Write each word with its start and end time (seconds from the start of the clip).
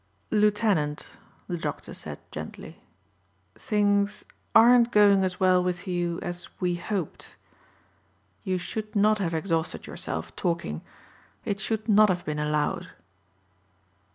"Lieutenant," 0.31 1.05
the 1.47 1.59
doctor 1.59 1.93
said 1.93 2.17
gently, 2.31 2.79
"things 3.53 4.25
aren't 4.55 4.91
going 4.91 5.23
as 5.23 5.39
well 5.39 5.63
with 5.63 5.85
you 5.85 6.19
as 6.23 6.47
we 6.59 6.73
hoped. 6.73 7.35
You 8.43 8.57
should 8.57 8.95
not 8.95 9.19
have 9.19 9.35
exhausted 9.35 9.85
yourself 9.85 10.35
talking. 10.35 10.81
It 11.45 11.59
should 11.59 11.87
not 11.87 12.09
have 12.09 12.25
been 12.25 12.39
allowed." 12.39 12.87